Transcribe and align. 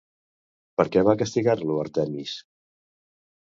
Per 0.79 0.85
què 0.95 1.03
va 1.07 1.15
castigar-lo 1.19 1.77
Àrtemis? 1.83 2.35